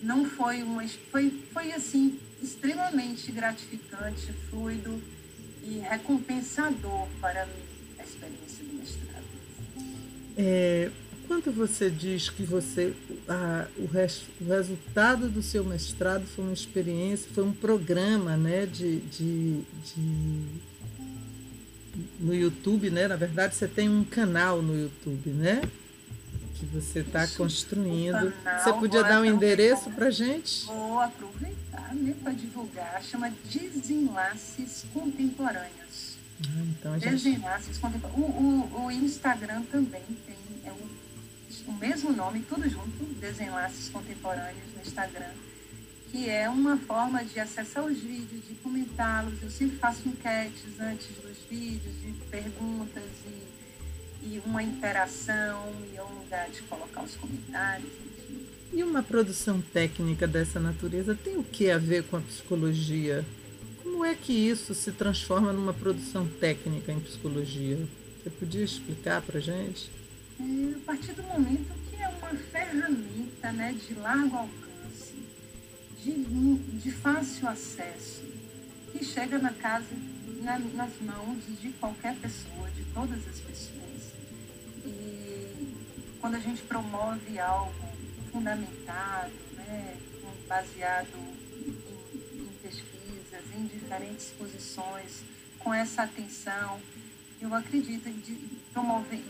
não 0.02 0.26
foi 0.26 0.64
uma. 0.64 0.88
Foi, 1.12 1.30
foi 1.54 1.74
assim, 1.74 2.20
extremamente 2.42 3.32
gratificante, 3.32 4.32
fluido 4.50 5.02
e 5.64 5.80
recompensador 5.80 7.08
para 7.20 7.46
mim 7.46 7.64
a 8.00 8.04
experiência 8.04 8.64
do 8.64 8.74
mestrado. 8.74 9.26
É, 10.38 10.90
quando 11.28 11.52
você 11.52 11.90
diz 11.90 12.30
que 12.30 12.44
você 12.44 12.94
a, 13.28 13.68
o, 13.78 13.86
res, 13.86 14.24
o, 14.40 14.46
resultado 14.46 15.30
do 15.30 15.44
seu 15.44 15.64
mestrado 15.64 16.26
foi 16.26 16.46
uma 16.46 16.54
experiência, 16.54 17.30
foi 17.34 17.44
um 17.44 17.54
programa 17.54 18.38
né, 18.38 18.66
de, 18.66 19.00
de, 19.02 19.62
de, 19.84 20.46
no 22.20 22.34
YouTube, 22.34 22.90
né? 22.90 23.08
Na 23.08 23.16
verdade, 23.16 23.56
você 23.56 23.68
tem 23.68 23.90
um 23.90 24.04
canal 24.04 24.62
no 24.62 24.80
YouTube, 24.80 25.30
né? 25.32 25.62
Que 26.56 26.66
você 26.66 27.00
está 27.00 27.28
construindo. 27.28 28.34
Canal, 28.44 28.64
você 28.64 28.74
podia 28.74 29.04
dar 29.04 29.22
um 29.22 29.26
endereço 29.26 29.92
para 29.92 30.10
gente? 30.10 30.66
Vou 30.66 31.00
aproveitar 31.00 31.94
né, 31.94 32.16
para 32.24 32.32
divulgar. 32.32 33.04
Chama 33.04 33.32
Desenlaces 33.46 34.86
Contemporâneos. 34.94 36.18
Ah, 36.42 36.64
então 36.72 37.00
gente... 37.00 37.12
Desenlaces 37.12 37.78
Contemporâneos. 37.78 38.28
O, 38.28 38.32
o, 38.32 38.86
o 38.86 38.92
Instagram 38.92 39.62
também 39.64 40.02
tem 40.26 40.38
o 41.68 41.74
mesmo 41.74 42.12
nome, 42.12 42.42
tudo 42.48 42.68
junto, 42.70 43.06
Desenlaces 43.20 43.90
Contemporâneos 43.90 44.74
no 44.76 44.82
Instagram, 44.82 45.32
que 46.12 46.30
é 46.30 46.50
uma 46.50 46.78
forma 46.78 47.24
de 47.24 47.40
acessar 47.40 47.86
os 47.86 48.00
vídeos, 48.00 48.48
de 48.48 48.56
comentá-los. 48.56 49.42
Eu 49.42 49.50
sempre 49.50 49.78
faço 49.78 50.08
enquetes 50.08 50.80
antes 50.80 51.08
dos 51.22 51.38
vídeos, 51.50 52.02
de 52.02 52.12
perguntas 52.30 53.04
e, 53.26 54.28
e 54.28 54.42
uma 54.46 54.64
interação, 54.64 55.74
e 55.92 55.98
é 55.98 56.04
um 56.04 56.20
lugar 56.20 56.50
de 56.50 56.62
colocar 56.64 57.04
os 57.04 57.16
comentários. 57.16 57.92
E 58.74 58.84
uma 58.84 59.02
produção 59.02 59.62
técnica 59.62 60.28
dessa 60.28 60.60
natureza 60.60 61.16
tem 61.16 61.38
o 61.38 61.44
que 61.44 61.70
a 61.70 61.78
ver 61.78 62.04
com 62.04 62.18
a 62.18 62.22
psicologia? 62.22 63.26
Como 63.82 64.04
é 64.04 64.14
que 64.16 64.34
isso 64.34 64.76
se 64.76 64.92
transforma 64.92 65.54
numa 65.54 65.74
produção 65.74 66.28
técnica 66.28 66.92
em 66.92 67.00
psicologia? 67.00 67.80
Você 68.22 68.30
podia 68.30 68.64
explicar 68.64 69.22
para 69.22 69.40
gente? 69.40 69.90
É, 70.40 70.76
a 70.76 70.86
partir 70.86 71.14
do 71.14 71.24
momento 71.24 71.74
que 71.90 71.96
é 71.96 72.08
uma 72.08 72.36
ferramenta 72.36 73.52
né, 73.52 73.74
de 73.74 73.94
largo 73.96 74.38
alcance, 74.38 75.16
de, 76.04 76.14
de 76.80 76.92
fácil 76.92 77.48
acesso, 77.48 78.22
que 78.92 79.04
chega 79.04 79.40
na 79.40 79.52
casa, 79.52 79.88
na, 80.44 80.60
nas 80.60 81.02
mãos 81.02 81.44
de 81.60 81.70
qualquer 81.80 82.16
pessoa, 82.18 82.70
de 82.70 82.84
todas 82.94 83.28
as 83.28 83.40
pessoas. 83.40 84.14
E 84.86 85.74
quando 86.22 86.36
a 86.36 86.40
gente 86.40 86.62
promove 86.64 87.40
algo 87.40 87.74
fundamentado, 88.32 89.34
né, 89.56 89.98
baseado 90.48 91.10
em, 91.16 92.42
em 92.42 92.50
pesquisas, 92.62 93.44
em 93.56 93.66
diferentes 93.66 94.28
posições, 94.38 95.24
com 95.60 95.74
essa 95.74 96.04
atenção, 96.04 96.80
eu 97.42 97.54
acredito 97.54 98.10
de 98.10 98.36
promover, 98.72 99.22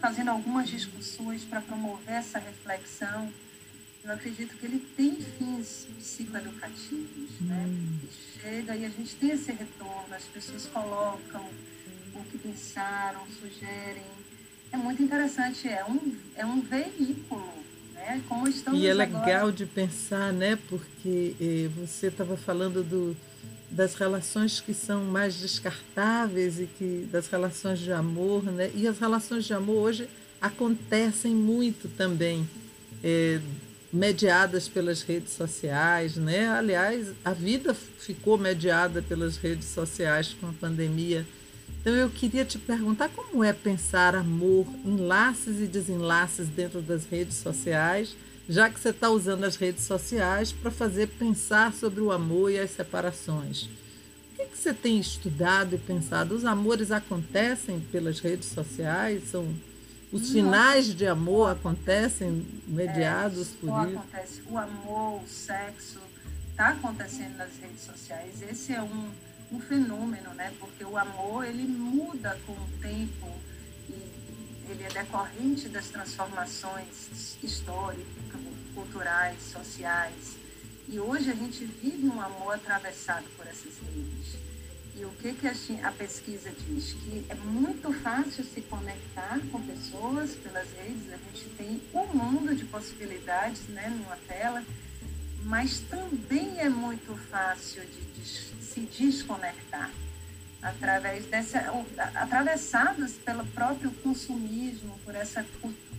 fazendo 0.00 0.30
algumas 0.30 0.68
discussões 0.68 1.44
para 1.44 1.60
promover 1.60 2.14
essa 2.14 2.38
reflexão, 2.38 3.32
eu 4.04 4.12
acredito 4.12 4.54
que 4.56 4.66
ele 4.66 4.80
tem 4.96 5.16
fins 5.16 5.86
psicoeducativos, 5.98 7.40
né? 7.40 7.64
Hum. 7.66 7.98
chega 8.40 8.76
e 8.76 8.84
a 8.84 8.88
gente 8.90 9.14
tem 9.16 9.30
esse 9.30 9.50
retorno, 9.50 10.14
as 10.14 10.24
pessoas 10.24 10.66
colocam 10.66 11.44
o 12.14 12.24
que 12.24 12.36
pensaram, 12.38 13.20
sugerem. 13.40 14.04
É 14.70 14.76
muito 14.76 15.02
interessante, 15.02 15.68
é 15.68 15.84
um, 15.84 16.16
é 16.36 16.44
um 16.44 16.60
veículo, 16.60 17.50
né? 17.94 18.22
Como 18.28 18.46
estamos 18.46 18.78
E 18.80 18.86
é 18.86 18.92
legal 18.92 19.22
agora... 19.22 19.52
de 19.52 19.64
pensar, 19.64 20.32
né? 20.32 20.58
Porque 20.68 21.34
eh, 21.40 21.68
você 21.74 22.08
estava 22.08 22.36
falando 22.36 22.82
do 22.82 23.16
das 23.74 23.94
relações 23.94 24.60
que 24.60 24.72
são 24.72 25.04
mais 25.04 25.34
descartáveis 25.34 26.60
e 26.60 26.66
que 26.66 27.08
das 27.10 27.26
relações 27.26 27.80
de 27.80 27.92
amor, 27.92 28.44
né? 28.44 28.70
E 28.72 28.86
as 28.86 28.98
relações 28.98 29.44
de 29.44 29.52
amor 29.52 29.88
hoje 29.88 30.08
acontecem 30.40 31.34
muito 31.34 31.88
também, 31.88 32.48
é, 33.02 33.40
mediadas 33.92 34.68
pelas 34.68 35.02
redes 35.02 35.32
sociais, 35.32 36.16
né? 36.16 36.48
Aliás, 36.48 37.08
a 37.24 37.32
vida 37.32 37.74
ficou 37.74 38.38
mediada 38.38 39.02
pelas 39.02 39.36
redes 39.36 39.66
sociais 39.68 40.36
com 40.40 40.48
a 40.48 40.52
pandemia. 40.52 41.26
Então 41.80 41.92
eu 41.92 42.08
queria 42.08 42.44
te 42.44 42.58
perguntar 42.58 43.08
como 43.08 43.42
é 43.42 43.52
pensar 43.52 44.14
amor, 44.14 44.66
enlaces 44.84 45.60
e 45.60 45.66
desenlaces 45.66 46.46
dentro 46.46 46.80
das 46.80 47.06
redes 47.06 47.36
sociais 47.36 48.14
já 48.48 48.68
que 48.68 48.78
você 48.78 48.90
está 48.90 49.10
usando 49.10 49.44
as 49.44 49.56
redes 49.56 49.84
sociais 49.84 50.52
para 50.52 50.70
fazer 50.70 51.08
pensar 51.08 51.72
sobre 51.72 52.00
o 52.00 52.12
amor 52.12 52.50
e 52.50 52.58
as 52.58 52.70
separações. 52.70 53.64
O 54.32 54.36
que, 54.36 54.46
que 54.46 54.58
você 54.58 54.74
tem 54.74 54.98
estudado 54.98 55.74
e 55.74 55.78
pensado? 55.78 56.34
Os 56.34 56.44
amores 56.44 56.90
acontecem 56.90 57.80
pelas 57.80 58.20
redes 58.20 58.48
sociais? 58.48 59.30
São 59.30 59.54
os 60.12 60.30
finais 60.30 60.94
de 60.94 61.06
amor 61.08 61.50
acontecem 61.50 62.46
mediados 62.68 63.48
é, 63.48 63.66
por 63.66 63.88
isso? 63.88 63.98
Acontece. 63.98 64.42
O 64.48 64.56
amor, 64.56 65.22
o 65.22 65.26
sexo, 65.26 65.98
está 66.50 66.68
acontecendo 66.68 67.36
nas 67.36 67.50
redes 67.60 67.80
sociais. 67.80 68.40
Esse 68.42 68.72
é 68.72 68.80
um, 68.80 69.10
um 69.50 69.60
fenômeno, 69.60 70.32
né? 70.34 70.52
Porque 70.60 70.84
o 70.84 70.96
amor 70.96 71.44
ele 71.44 71.64
muda 71.64 72.38
com 72.46 72.52
o 72.52 72.68
tempo 72.80 73.26
ele 74.68 74.84
é 74.84 74.88
decorrente 74.88 75.68
das 75.68 75.88
transformações 75.88 77.36
históricas, 77.42 78.40
culturais, 78.74 79.38
sociais. 79.42 80.36
E 80.88 80.98
hoje 80.98 81.30
a 81.30 81.34
gente 81.34 81.64
vive 81.64 82.08
um 82.08 82.20
amor 82.20 82.54
atravessado 82.54 83.24
por 83.36 83.46
essas 83.46 83.72
redes. 83.78 84.36
E 84.96 85.04
o 85.04 85.10
que, 85.10 85.32
que 85.32 85.48
a, 85.82 85.90
pesquisa 85.92 86.50
diz? 86.66 86.92
Que 86.92 87.26
é 87.28 87.34
muito 87.34 87.92
fácil 87.92 88.44
se 88.44 88.60
conectar 88.62 89.40
com 89.50 89.60
pessoas 89.62 90.36
pelas 90.36 90.68
redes, 90.72 91.12
a 91.12 91.16
gente 91.16 91.48
tem 91.56 91.82
um 91.92 92.06
mundo 92.16 92.54
de 92.54 92.64
possibilidades 92.66 93.66
né, 93.68 93.88
numa 93.88 94.16
tela, 94.28 94.62
mas 95.42 95.80
também 95.80 96.60
é 96.60 96.68
muito 96.68 97.16
fácil 97.28 97.84
de, 97.84 98.00
de 98.22 98.24
se 98.24 98.80
desconectar 98.80 99.90
através 100.64 101.26
dessa, 101.26 101.60
atravessados 102.14 103.12
pelo 103.12 103.44
próprio 103.48 103.90
consumismo, 104.02 104.98
por 105.04 105.14
essa 105.14 105.44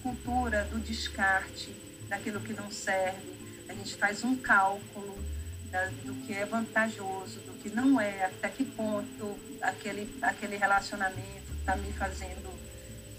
cultura 0.01 0.63
do 0.65 0.79
descarte 0.79 1.69
daquilo 2.10 2.41
que 2.41 2.51
não 2.51 2.72
serve. 2.72 3.36
A 3.69 3.74
gente 3.74 3.95
faz 3.95 4.24
um 4.24 4.36
cálculo 4.36 5.24
da, 5.72 5.86
do 6.03 6.15
que 6.25 6.34
é 6.34 6.45
vantajoso, 6.45 7.39
do 7.41 7.53
que 7.62 7.69
não 7.69 8.01
é, 8.01 8.25
até 8.25 8.50
que 8.50 8.65
ponto 8.65 9.39
aquele, 9.62 10.10
aquele 10.22 10.57
relacionamento 10.57 11.53
está 11.60 11.75
me 11.75 11.93
fazendo, 11.93 12.51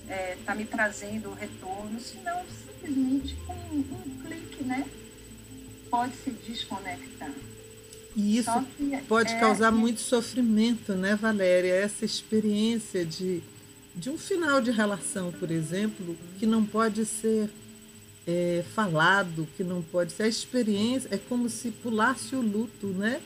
está 0.02 0.14
é, 0.14 0.38
tá 0.44 0.54
me 0.54 0.64
trazendo 0.64 1.32
retorno, 1.32 2.00
senão 2.00 2.44
simplesmente 2.48 3.36
com 3.46 3.54
um, 3.54 3.78
um 3.78 4.22
clique, 4.22 4.64
né? 4.64 4.84
Pode 5.88 6.16
se 6.16 6.30
desconectar. 6.30 7.30
E 8.16 8.38
isso 8.38 8.50
pode 9.06 9.30
é, 9.34 9.38
causar 9.38 9.70
muito 9.70 10.00
sofrimento, 10.00 10.94
né, 10.94 11.14
Valéria? 11.14 11.74
Essa 11.74 12.06
experiência 12.06 13.04
de, 13.04 13.42
de 13.94 14.08
um 14.08 14.16
final 14.16 14.58
de 14.58 14.70
relação, 14.70 15.30
por 15.32 15.50
exemplo, 15.50 16.16
que 16.38 16.46
não 16.46 16.64
pode 16.64 17.04
ser 17.04 17.50
é, 18.26 18.64
falado, 18.74 19.46
que 19.54 19.62
não 19.62 19.82
pode 19.82 20.12
ser. 20.12 20.22
A 20.22 20.28
experiência 20.28 21.10
é 21.12 21.18
como 21.18 21.50
se 21.50 21.70
pulasse 21.70 22.34
o 22.34 22.40
luto, 22.40 22.86
né? 22.86 23.20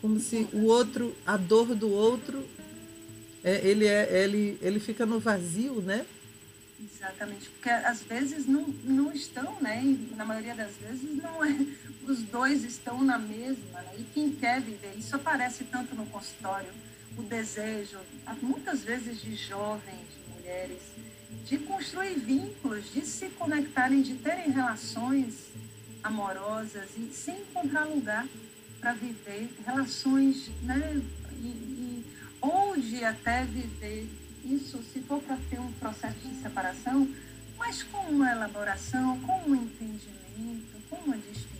Como 0.00 0.18
se 0.18 0.48
o 0.52 0.64
outro, 0.64 1.14
a 1.24 1.36
dor 1.36 1.74
do 1.76 1.88
outro, 1.88 2.44
é, 3.44 3.60
ele, 3.64 3.86
é, 3.86 4.24
ele, 4.24 4.58
ele 4.60 4.80
fica 4.80 5.06
no 5.06 5.20
vazio, 5.20 5.80
né? 5.80 6.04
Exatamente, 6.80 7.48
porque 7.50 7.70
às 7.70 8.02
vezes 8.02 8.46
não, 8.46 8.66
não 8.84 9.12
estão, 9.12 9.56
né? 9.60 9.80
E 9.84 10.14
na 10.16 10.24
maioria 10.24 10.54
das 10.54 10.72
vezes 10.76 11.16
não 11.16 11.44
é, 11.44 11.56
os 12.08 12.22
dois 12.22 12.64
estão 12.64 13.02
na 13.02 13.18
mesma, 13.18 13.80
né? 13.82 13.94
E 13.98 14.04
quem 14.14 14.32
quer 14.32 14.60
viver, 14.60 14.94
isso 14.96 15.14
aparece 15.14 15.64
tanto 15.64 15.94
no 15.94 16.06
consultório, 16.06 16.72
o 17.16 17.22
desejo, 17.22 17.98
muitas 18.40 18.82
vezes 18.82 19.20
de 19.20 19.34
jovens, 19.34 20.06
de 20.14 20.34
mulheres, 20.34 20.82
de 21.44 21.58
construir 21.58 22.14
vínculos, 22.14 22.92
de 22.92 23.04
se 23.04 23.28
conectarem, 23.30 24.02
de 24.02 24.14
terem 24.14 24.50
relações 24.50 25.34
amorosas 26.02 26.88
e 26.96 27.10
sem 27.12 27.40
encontrar 27.40 27.84
lugar 27.84 28.26
para 28.80 28.92
viver 28.92 29.50
relações, 29.66 30.50
né? 30.62 31.02
E, 31.40 31.46
e, 31.46 32.06
ou 32.40 32.76
de 32.76 33.04
até 33.04 33.44
viver 33.44 34.08
isso, 34.44 34.82
se 34.92 35.00
for 35.00 35.20
para 35.20 35.36
ter 35.50 35.58
um 35.58 35.72
processo 35.72 36.18
de 36.20 36.40
separação, 36.40 37.08
mas 37.58 37.82
com 37.82 37.98
uma 37.98 38.30
elaboração, 38.30 39.20
com 39.20 39.50
um 39.50 39.54
entendimento, 39.54 40.80
com 40.88 40.96
uma 40.96 41.16
despedida, 41.16 41.57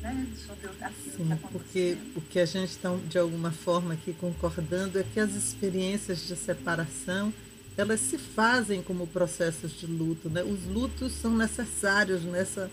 né, 0.00 0.26
sobre 0.46 0.66
aquilo 0.66 1.16
Sim, 1.16 1.36
que 1.36 1.52
porque 1.52 1.98
o 2.16 2.20
que 2.20 2.38
a 2.38 2.46
gente 2.46 2.70
está, 2.70 2.94
de 3.08 3.18
alguma 3.18 3.50
forma, 3.50 3.94
aqui 3.94 4.12
concordando 4.12 4.98
é 4.98 5.04
que 5.04 5.20
as 5.20 5.34
experiências 5.34 6.26
de 6.26 6.36
separação, 6.36 7.32
elas 7.76 8.00
se 8.00 8.18
fazem 8.18 8.82
como 8.82 9.06
processos 9.06 9.72
de 9.78 9.86
luto, 9.86 10.28
né? 10.28 10.42
Os 10.42 10.66
lutos 10.66 11.12
são 11.12 11.36
necessários 11.36 12.22
nessa 12.24 12.70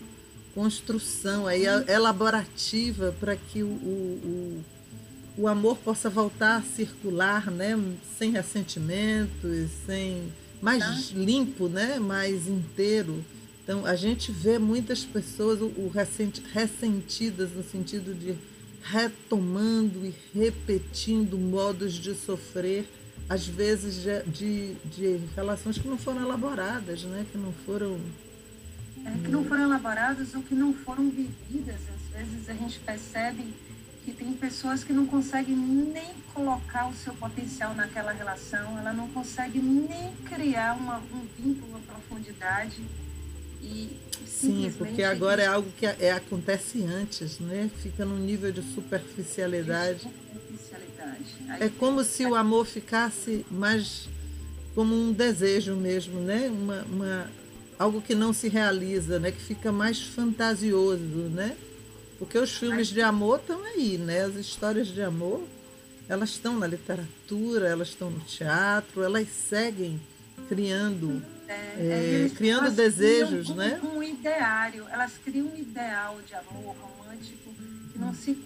construção 0.54 1.46
aí 1.46 1.64
elaborativa 1.86 3.14
para 3.20 3.36
que 3.36 3.62
o, 3.62 3.66
o, 3.66 4.20
o 4.24 4.64
o 5.38 5.46
amor 5.46 5.78
possa 5.78 6.10
voltar 6.10 6.56
a 6.56 6.62
circular, 6.62 7.48
né, 7.48 7.78
sem 8.18 8.32
ressentimentos, 8.32 9.70
sem 9.86 10.32
mais 10.60 10.80
tá. 10.80 11.14
limpo, 11.14 11.68
né, 11.68 12.00
mais 12.00 12.48
inteiro. 12.48 13.24
Então 13.68 13.84
a 13.84 13.94
gente 13.94 14.32
vê 14.32 14.58
muitas 14.58 15.04
pessoas 15.04 15.60
o, 15.60 15.66
o 15.66 15.92
ressenti, 15.94 16.42
ressentidas 16.54 17.52
no 17.52 17.62
sentido 17.62 18.18
de 18.18 18.34
retomando 18.82 20.06
e 20.06 20.14
repetindo 20.34 21.36
modos 21.36 21.92
de 21.92 22.14
sofrer, 22.14 22.88
às 23.28 23.46
vezes 23.46 23.96
de, 23.96 24.22
de, 24.22 24.74
de 24.86 25.20
relações 25.36 25.76
que 25.76 25.86
não 25.86 25.98
foram 25.98 26.22
elaboradas, 26.22 27.02
né, 27.02 27.26
que 27.30 27.36
não 27.36 27.52
foram 27.66 28.00
é, 29.04 29.10
que 29.22 29.30
não 29.30 29.44
foram 29.44 29.64
elaboradas 29.64 30.34
ou 30.34 30.42
que 30.42 30.54
não 30.54 30.72
foram 30.72 31.10
vividas. 31.10 31.76
Às 31.76 32.20
vezes 32.20 32.48
a 32.48 32.54
gente 32.54 32.80
percebe 32.80 33.52
que 34.02 34.12
tem 34.12 34.32
pessoas 34.32 34.82
que 34.82 34.94
não 34.94 35.04
conseguem 35.04 35.54
nem 35.54 36.14
colocar 36.32 36.88
o 36.88 36.94
seu 36.94 37.12
potencial 37.12 37.74
naquela 37.74 38.12
relação, 38.12 38.78
ela 38.78 38.94
não 38.94 39.08
consegue 39.08 39.58
nem 39.58 40.14
criar 40.24 40.74
uma, 40.74 41.02
um 41.12 41.26
vínculo, 41.36 41.68
uma 41.68 41.80
profundidade, 41.80 42.82
E 43.60 43.88
Sim, 44.40 44.72
porque 44.78 45.02
agora 45.02 45.42
é 45.42 45.46
algo 45.46 45.68
que 45.76 45.84
é, 45.84 46.12
acontece 46.12 46.84
antes, 46.84 47.40
né? 47.40 47.68
Fica 47.82 48.04
num 48.04 48.18
nível 48.18 48.52
de 48.52 48.62
superficialidade. 48.62 50.02
superficialidade. 50.02 51.64
É 51.64 51.68
como 51.68 52.04
se 52.04 52.24
o 52.24 52.36
amor 52.36 52.64
ficasse 52.64 53.44
mais 53.50 54.08
como 54.76 54.94
um 54.94 55.12
desejo 55.12 55.74
mesmo, 55.74 56.20
né? 56.20 56.48
Uma, 56.48 56.82
uma, 56.82 57.30
algo 57.76 58.00
que 58.00 58.14
não 58.14 58.32
se 58.32 58.48
realiza, 58.48 59.18
né? 59.18 59.32
Que 59.32 59.40
fica 59.40 59.72
mais 59.72 60.00
fantasioso, 60.00 61.02
né? 61.02 61.56
Porque 62.16 62.38
os 62.38 62.52
filmes 62.52 62.86
de 62.86 63.00
amor 63.00 63.40
estão 63.40 63.60
aí, 63.64 63.98
né? 63.98 64.24
As 64.24 64.36
histórias 64.36 64.86
de 64.86 65.02
amor, 65.02 65.42
elas 66.08 66.30
estão 66.30 66.56
na 66.56 66.66
literatura, 66.68 67.68
elas 67.68 67.88
estão 67.88 68.08
no 68.08 68.20
teatro, 68.20 69.02
elas 69.02 69.26
seguem 69.28 70.00
criando 70.48 71.20
é, 71.48 72.26
é, 72.26 72.30
criando 72.36 72.70
desejos, 72.70 73.48
um, 73.48 73.54
né? 73.54 73.80
Um 73.82 74.02
ideário, 74.02 74.86
elas 74.90 75.12
criam 75.24 75.46
um 75.46 75.56
ideal 75.56 76.20
de 76.26 76.34
amor 76.34 76.76
romântico 76.76 77.54
que 77.90 77.98
não 77.98 78.14
se, 78.14 78.38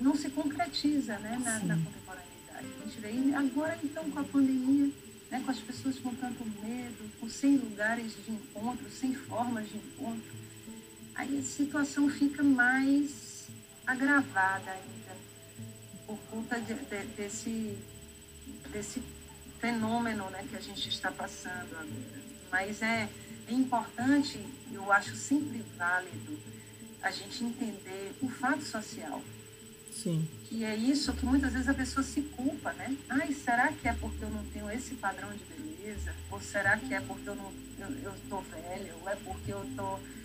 não 0.00 0.16
se 0.16 0.30
concretiza 0.30 1.18
né, 1.18 1.38
na, 1.44 1.58
na 1.60 1.76
contemporaneidade. 1.76 2.66
A 2.80 2.84
gente 2.84 3.00
vê 3.00 3.34
agora, 3.34 3.78
então, 3.84 4.10
com 4.10 4.18
a 4.18 4.24
pandemia, 4.24 4.90
né, 5.30 5.42
com 5.44 5.50
as 5.50 5.58
pessoas 5.58 5.98
com 5.98 6.14
tanto 6.14 6.42
medo, 6.62 7.10
com 7.20 7.28
sem 7.28 7.56
lugares 7.58 8.12
de 8.24 8.32
encontro, 8.32 8.90
sem 8.90 9.14
formas 9.14 9.68
de 9.68 9.76
encontro, 9.76 10.32
aí 11.14 11.38
a 11.38 11.42
situação 11.42 12.08
fica 12.08 12.42
mais 12.42 13.46
agravada 13.86 14.70
ainda 14.70 15.16
por 16.06 16.18
conta 16.30 16.58
de, 16.58 16.74
de, 16.74 17.04
desse, 17.14 17.76
desse 18.72 19.02
fenômeno 19.62 20.28
né, 20.30 20.44
que 20.50 20.56
a 20.56 20.60
gente 20.60 20.88
está 20.88 21.12
passando 21.12 21.72
agora. 21.72 21.86
Mas 22.50 22.82
é, 22.82 23.08
é 23.46 23.52
importante, 23.52 24.44
eu 24.72 24.92
acho 24.92 25.14
sempre 25.14 25.64
válido, 25.78 26.36
a 27.00 27.10
gente 27.12 27.44
entender 27.44 28.12
o 28.20 28.28
fato 28.28 28.62
social. 28.62 29.22
Sim. 29.92 30.28
Que 30.48 30.64
é 30.64 30.74
isso 30.74 31.12
que 31.12 31.24
muitas 31.24 31.52
vezes 31.52 31.68
a 31.68 31.74
pessoa 31.74 32.02
se 32.02 32.22
culpa, 32.22 32.72
né? 32.72 32.96
Ai, 33.08 33.32
será 33.32 33.72
que 33.72 33.86
é 33.86 33.92
porque 33.92 34.24
eu 34.24 34.30
não 34.30 34.44
tenho 34.46 34.68
esse 34.70 34.94
padrão 34.96 35.30
de 35.32 35.44
beleza? 35.44 36.12
Ou 36.30 36.40
será 36.40 36.76
que 36.76 36.92
é 36.92 37.00
porque 37.00 37.28
eu 37.28 37.36
não 37.36 37.52
eu, 37.78 38.14
estou 38.14 38.42
velha? 38.42 38.94
Ou 39.00 39.08
é 39.08 39.16
porque 39.16 39.52
eu 39.52 39.62
estou 39.64 39.94
ah, 39.94 40.21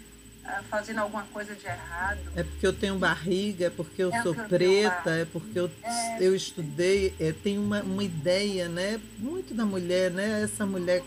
fazendo 0.70 1.00
alguma 1.00 1.24
coisa 1.24 1.54
de 1.56 1.66
errado? 1.66 2.20
É 2.36 2.44
porque 2.44 2.66
eu 2.66 2.74
tenho 2.74 2.98
barriga, 2.98 3.66
é 3.66 3.70
porque 3.70 4.04
eu 4.04 4.12
é 4.12 4.22
sou 4.24 4.34
preta, 4.34 5.10
eu 5.10 5.22
é 5.22 5.26
porque 5.26 5.60
eu, 5.60 5.72
é... 5.84 6.18
eu 6.20 6.36
estudei, 6.36 7.14
é, 7.20 7.32
tem 7.32 7.58
uma, 7.58 7.82
uma 7.82 8.04
ideia, 8.04 8.68
né? 8.68 9.00
Muito 9.20 9.54
da 9.54 9.66
mulher, 9.66 10.12
né? 10.12 10.44
Essa 10.44 10.66
mulher 10.66 11.04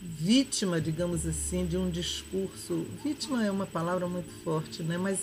vítima, 0.00 0.80
digamos 0.80 1.26
assim, 1.26 1.66
de 1.66 1.76
um 1.76 1.90
discurso. 1.90 2.86
Vítima 3.02 3.44
é 3.44 3.50
uma 3.50 3.66
palavra 3.66 4.06
muito 4.06 4.30
forte, 4.42 4.82
né? 4.82 4.96
mas 4.96 5.20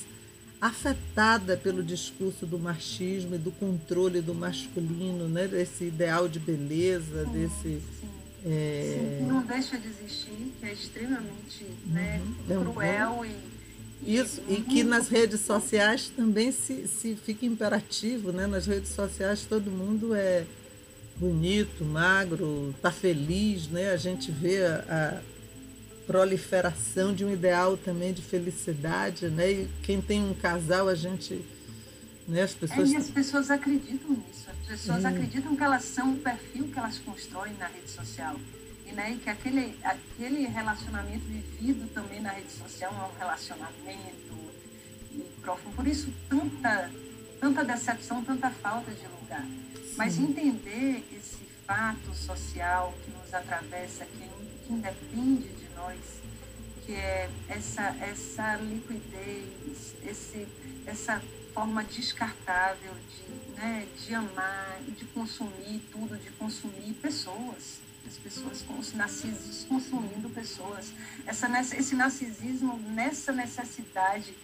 afetada 0.59 1.57
pelo 1.57 1.83
discurso 1.83 2.45
do 2.45 2.57
machismo 2.57 3.35
e 3.35 3.37
do 3.37 3.51
controle 3.51 4.21
do 4.21 4.33
masculino, 4.33 5.27
né? 5.27 5.47
desse 5.47 5.85
ideal 5.85 6.27
de 6.27 6.39
beleza, 6.39 7.25
sim, 7.25 7.31
desse. 7.31 7.81
Sim. 7.99 8.22
É... 8.45 9.19
Sim, 9.19 9.25
não 9.25 9.41
deixa 9.41 9.77
de 9.77 9.87
existir, 9.87 10.53
que 10.59 10.65
é 10.65 10.73
extremamente 10.73 11.65
né, 11.85 12.21
uhum. 12.49 12.61
é 12.61 12.63
cruel 12.63 13.25
e. 13.25 13.53
Isso, 14.05 14.41
e 14.49 14.57
que 14.57 14.83
nas 14.83 15.07
redes 15.07 15.39
sociais 15.39 16.11
também 16.13 16.51
se, 16.51 16.87
se 16.89 17.15
fica 17.15 17.45
imperativo, 17.45 18.33
né? 18.33 18.45
Nas 18.45 18.65
redes 18.65 18.89
sociais 18.89 19.45
todo 19.45 19.71
mundo 19.71 20.13
é, 20.13 20.43
bonito, 21.15 21.85
magro, 21.85 22.73
está 22.75 22.91
feliz, 22.91 23.67
né? 23.69 23.91
A 23.91 23.97
gente 23.97 24.29
vê 24.29 24.65
a, 24.65 24.83
a, 24.89 25.33
proliferação 26.05 27.13
de 27.13 27.23
um 27.23 27.31
ideal 27.31 27.77
também 27.77 28.11
de 28.11 28.21
felicidade, 28.21 29.29
né? 29.29 29.49
E 29.49 29.69
quem 29.83 30.01
tem 30.01 30.21
um 30.21 30.33
casal, 30.33 30.89
a 30.89 30.95
gente, 30.95 31.41
né? 32.27 32.43
As 32.43 32.53
pessoas. 32.53 32.89
É, 32.89 32.93
e 32.93 32.95
as 32.95 33.09
pessoas 33.09 33.51
acreditam 33.51 34.11
nisso. 34.11 34.49
As 34.49 34.67
pessoas 34.67 35.03
hum. 35.03 35.07
acreditam 35.07 35.55
que 35.55 35.63
elas 35.63 35.83
são 35.83 36.13
o 36.13 36.17
perfil 36.17 36.67
que 36.67 36.79
elas 36.79 36.97
constroem 36.99 37.53
na 37.55 37.67
rede 37.67 37.89
social. 37.89 38.35
E, 38.85 38.91
né, 38.91 39.11
e 39.11 39.17
que 39.17 39.29
aquele, 39.29 39.77
aquele 39.83 40.45
relacionamento 40.47 41.25
vivido 41.25 41.91
também 41.93 42.21
na 42.21 42.31
rede 42.31 42.51
social 42.51 42.91
é 42.93 43.15
um 43.15 43.19
relacionamento 43.19 44.51
profundo. 45.41 45.75
Por 45.75 45.87
isso, 45.87 46.13
tanta, 46.29 46.91
tanta 47.39 47.63
decepção, 47.63 48.23
tanta 48.23 48.49
falta 48.49 48.91
de 48.91 49.07
lugar. 49.07 49.45
Mas 49.95 50.17
entender 50.17 51.07
esse 51.15 51.43
fato 51.65 52.13
social 52.13 52.93
que 53.03 53.11
nos 53.11 53.33
atravessa, 53.33 54.05
que, 54.05 54.29
que 54.65 54.73
independe 54.73 55.47
de 55.47 55.69
nós, 55.75 55.97
que 56.85 56.93
é 56.93 57.29
essa, 57.47 57.95
essa 58.01 58.55
liquidez, 58.57 59.95
esse, 60.05 60.47
essa 60.85 61.21
forma 61.53 61.83
descartável 61.83 62.93
de, 62.93 63.59
né, 63.59 63.87
de 63.97 64.15
amar, 64.15 64.79
de 64.87 65.05
consumir 65.05 65.81
tudo, 65.91 66.17
de 66.17 66.29
consumir 66.31 66.93
pessoas. 67.01 67.81
As 68.05 68.17
pessoas 68.17 68.93
narcisos 68.93 69.63
consumindo 69.63 70.29
pessoas. 70.29 70.91
Essa, 71.25 71.47
esse 71.77 71.95
narcisismo 71.95 72.77
nessa 72.77 73.31
necessidade 73.31 74.35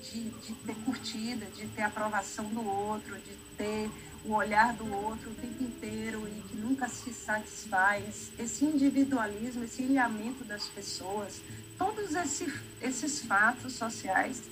de, 0.00 0.30
de 0.30 0.54
ter 0.54 0.76
curtida, 0.84 1.46
de 1.46 1.66
ter 1.68 1.82
aprovação 1.82 2.44
do 2.50 2.64
outro, 2.64 3.16
de 3.16 3.34
ter 3.56 3.90
o 4.24 4.32
olhar 4.34 4.74
do 4.74 4.92
outro 4.92 5.30
o 5.30 5.34
tempo 5.34 5.62
inteiro 5.62 6.28
e 6.28 6.42
que 6.48 6.56
nunca 6.56 6.88
se 6.88 7.12
satisfaz, 7.12 8.30
esse 8.38 8.64
individualismo, 8.64 9.64
esse 9.64 9.82
ilhamento 9.82 10.44
das 10.44 10.66
pessoas, 10.66 11.40
todos 11.78 12.14
esse, 12.14 12.52
esses 12.80 13.22
fatos 13.22 13.72
sociais 13.72 14.42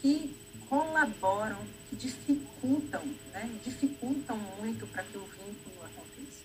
que 0.00 0.34
colaboram, 0.68 1.58
que 1.88 1.96
dificultam, 1.96 3.02
né? 3.32 3.50
dificultam 3.64 4.38
muito 4.58 4.86
para 4.86 5.02
que 5.02 5.16
o 5.16 5.22
vínculo 5.22 5.76
aconteça. 5.84 6.44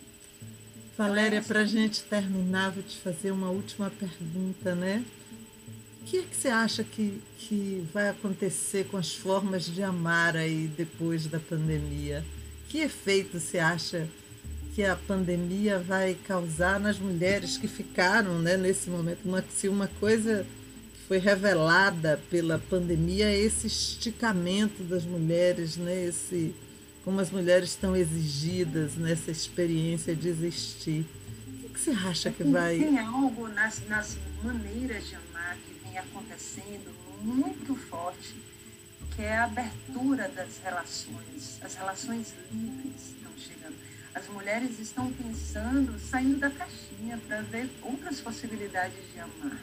Valéria, 0.97 1.37
então, 1.37 1.39
é 1.39 1.47
para 1.47 1.59
a 1.61 1.65
gente 1.65 2.03
terminar, 2.03 2.71
vou 2.71 2.83
te 2.83 2.97
fazer 2.97 3.31
uma 3.31 3.49
última 3.49 3.89
pergunta, 3.89 4.75
né? 4.75 5.03
O 6.01 6.05
que, 6.05 6.19
é 6.19 6.21
que 6.23 6.35
você 6.35 6.47
acha 6.47 6.83
que, 6.83 7.21
que 7.37 7.87
vai 7.93 8.09
acontecer 8.09 8.87
com 8.87 8.97
as 8.97 9.13
formas 9.13 9.65
de 9.65 9.83
amar 9.83 10.35
aí 10.35 10.67
depois 10.67 11.27
da 11.27 11.39
pandemia? 11.39 12.23
Que 12.67 12.79
efeito 12.79 13.39
você 13.39 13.59
acha 13.59 14.07
que 14.73 14.83
a 14.83 14.95
pandemia 14.95 15.79
vai 15.79 16.15
causar 16.25 16.79
nas 16.79 16.97
mulheres 16.97 17.57
que 17.57 17.67
ficaram 17.67 18.39
né, 18.39 18.57
nesse 18.57 18.89
momento? 18.89 19.19
Uma, 19.25 19.43
se 19.49 19.67
uma 19.67 19.87
coisa 19.99 20.45
foi 21.09 21.17
revelada 21.17 22.21
pela 22.29 22.59
pandemia 22.59 23.35
esse 23.35 23.65
esticamento 23.65 24.83
das 24.83 25.03
mulheres, 25.03 25.75
né, 25.75 26.05
esse, 26.05 26.53
como 27.03 27.19
as 27.19 27.31
mulheres 27.31 27.71
estão 27.71 27.95
exigidas 27.95 28.95
nessa 28.95 29.31
experiência 29.31 30.15
de 30.15 30.29
existir. 30.29 31.03
O 31.63 31.69
que 31.69 31.79
você 31.79 31.89
acha 31.89 32.29
que 32.29 32.43
vai. 32.43 32.77
Tem 32.77 32.99
algo 32.99 33.47
nas, 33.47 33.81
nas 33.87 34.17
maneiras 34.43 35.07
de 35.07 35.15
amar 35.15 35.57
que 35.57 35.73
vem 35.83 35.97
acontecendo 35.97 36.93
muito 37.23 37.75
forte 37.75 38.35
que 39.15 39.23
é 39.23 39.35
a 39.35 39.45
abertura 39.45 40.29
das 40.29 40.59
relações. 40.63 41.59
As 41.61 41.73
relações 41.73 42.35
livres 42.51 43.15
estão 43.15 43.31
chegando. 43.35 43.75
As 44.13 44.27
mulheres 44.29 44.79
estão 44.79 45.11
pensando, 45.11 45.99
saindo 45.99 46.37
da 46.37 46.51
caixinha 46.51 47.17
para 47.27 47.41
ver 47.41 47.67
outras 47.81 48.21
possibilidades 48.21 49.11
de 49.11 49.19
amar. 49.19 49.59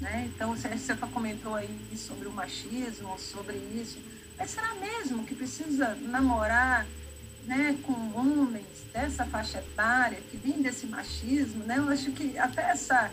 Né? 0.00 0.30
Então, 0.34 0.56
você 0.56 0.96
comentou 1.12 1.54
aí 1.54 1.78
sobre 1.94 2.26
o 2.26 2.32
machismo, 2.32 3.18
sobre 3.18 3.56
isso. 3.56 3.98
Mas 4.38 4.50
será 4.50 4.74
mesmo 4.74 5.24
que 5.26 5.34
precisa 5.34 5.94
namorar 5.96 6.86
né, 7.44 7.78
com 7.82 7.92
homens 8.14 8.66
dessa 8.92 9.26
faixa 9.26 9.58
etária, 9.58 10.18
que 10.30 10.36
vem 10.36 10.62
desse 10.62 10.86
machismo? 10.86 11.64
Né? 11.64 11.76
Eu 11.78 11.88
acho 11.88 12.10
que 12.12 12.38
até 12.38 12.62
essa, 12.62 13.12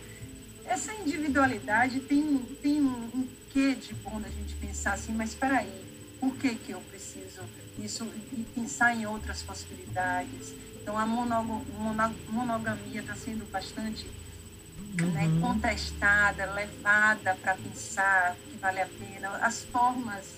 essa 0.66 0.94
individualidade 0.94 2.00
tem, 2.00 2.38
tem 2.62 2.82
um, 2.82 3.10
um 3.14 3.28
quê 3.52 3.76
de 3.76 3.94
bom 3.96 4.22
da 4.22 4.30
gente 4.30 4.56
pensar 4.56 4.94
assim, 4.94 5.12
mas 5.12 5.32
espera 5.32 5.58
aí, 5.58 5.86
por 6.20 6.36
que, 6.36 6.56
que 6.56 6.72
eu 6.72 6.80
preciso 6.82 7.42
isso 7.78 8.10
e 8.32 8.44
pensar 8.56 8.96
em 8.96 9.06
outras 9.06 9.42
possibilidades? 9.44 10.54
Então 10.82 10.98
a 10.98 11.06
monogamia 11.06 13.02
está 13.02 13.16
sendo 13.16 13.50
bastante 13.52 14.10
uhum. 15.02 15.12
né, 15.12 15.40
contestada, 15.42 16.46
levada 16.54 17.36
para 17.36 17.56
pensar 17.56 18.36
que 18.50 18.58
vale 18.58 18.82
a 18.82 18.88
pena. 18.88 19.30
As 19.38 19.64
formas, 19.64 20.36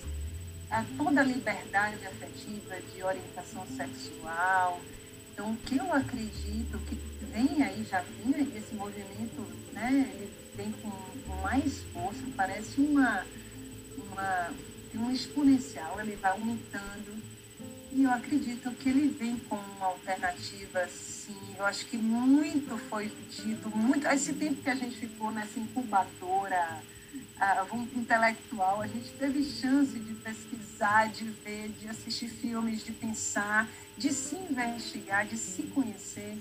toda 0.96 1.20
a 1.20 1.24
liberdade 1.24 2.06
afetiva 2.06 2.76
de 2.92 3.02
orientação 3.02 3.66
sexual. 3.66 4.80
Então 5.32 5.52
o 5.52 5.56
que 5.56 5.76
eu 5.76 5.92
acredito 5.92 6.78
que 6.86 6.94
vem 7.32 7.62
aí, 7.62 7.84
já 7.84 8.02
vem 8.02 8.56
esse 8.56 8.74
movimento, 8.74 9.46
né, 9.72 10.10
ele 10.12 10.32
vem 10.54 10.72
com, 10.72 10.90
com 10.90 11.36
mais 11.42 11.82
força, 11.92 12.22
parece 12.36 12.80
uma, 12.80 13.24
uma, 13.96 14.50
uma 14.94 15.12
exponencial, 15.12 15.98
ele 16.00 16.16
vai 16.16 16.32
aumentando. 16.32 17.29
E 17.92 18.04
eu 18.04 18.10
acredito 18.10 18.70
que 18.72 18.88
ele 18.88 19.08
vem 19.08 19.36
com 19.36 19.56
uma 19.56 19.86
alternativa, 19.86 20.86
sim. 20.88 21.36
Eu 21.58 21.66
acho 21.66 21.86
que 21.86 21.96
muito 21.96 22.78
foi 22.88 23.10
dito, 23.30 23.68
muito. 23.76 24.06
Esse 24.06 24.32
tempo 24.32 24.62
que 24.62 24.70
a 24.70 24.76
gente 24.76 24.96
ficou 24.96 25.32
nessa 25.32 25.58
incubadora 25.58 26.80
uh, 27.12 27.76
intelectual, 27.96 28.80
a 28.80 28.86
gente 28.86 29.10
teve 29.18 29.42
chance 29.44 29.98
de 29.98 30.14
pesquisar, 30.14 31.08
de 31.08 31.24
ver, 31.24 31.68
de 31.80 31.88
assistir 31.88 32.28
filmes, 32.28 32.84
de 32.84 32.92
pensar, 32.92 33.68
de 33.98 34.12
se 34.12 34.36
investigar, 34.36 35.26
de 35.26 35.36
se 35.36 35.64
conhecer. 35.64 36.38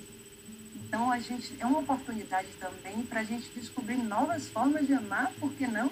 Então, 0.75 1.12
a 1.12 1.19
gente 1.19 1.55
é 1.59 1.65
uma 1.65 1.79
oportunidade 1.79 2.47
também 2.59 3.03
para 3.03 3.21
a 3.21 3.23
gente 3.23 3.49
descobrir 3.55 3.97
novas 3.97 4.47
formas 4.47 4.85
de 4.85 4.93
amar, 4.93 5.31
por 5.39 5.51
que 5.53 5.65
não? 5.65 5.91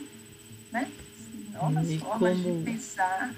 Né? 0.71 0.91
Novas 1.51 1.89
e 1.89 1.97
formas 1.97 2.39
como... 2.41 2.59
de 2.59 2.71
pensar. 2.71 3.33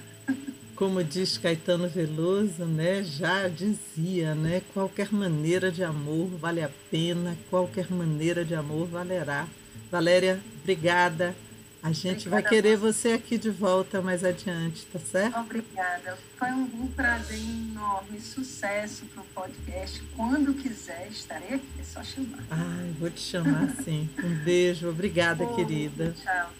Como 0.79 1.03
diz 1.03 1.37
Caetano 1.37 1.89
Veloso, 1.89 2.63
né, 2.63 3.03
já 3.03 3.49
dizia, 3.49 4.33
né, 4.33 4.61
qualquer 4.73 5.11
maneira 5.11 5.69
de 5.69 5.83
amor 5.83 6.27
vale 6.37 6.63
a 6.63 6.69
pena, 6.89 7.37
qualquer 7.49 7.91
maneira 7.91 8.45
de 8.45 8.55
amor 8.55 8.87
valerá. 8.87 9.45
Valéria, 9.91 10.39
obrigada. 10.61 11.35
A 11.83 11.91
gente 11.91 12.27
obrigada 12.27 12.41
vai 12.41 12.43
querer 12.43 12.77
você 12.77 13.11
aqui 13.11 13.37
de 13.37 13.49
volta 13.49 14.01
mais 14.01 14.23
adiante, 14.23 14.85
tá 14.85 14.99
certo? 14.99 15.37
Obrigada. 15.37 16.17
Foi 16.37 16.49
um, 16.49 16.87
prazer 16.95 17.39
enorme. 17.39 18.21
Sucesso 18.21 19.05
para 19.07 19.21
o 19.21 19.25
podcast. 19.25 20.01
Quando 20.15 20.53
quiser, 20.53 21.09
estarei 21.09 21.55
aqui. 21.55 21.67
É 21.77 21.83
só 21.83 22.01
chamar. 22.03 22.43
Ai, 22.49 22.93
vou 22.97 23.09
te 23.09 23.21
chamar 23.21 23.69
sim. 23.83 24.09
Um 24.23 24.43
beijo. 24.43 24.89
Obrigada, 24.89 25.45
querida. 25.55 26.13
Tchau. 26.23 26.53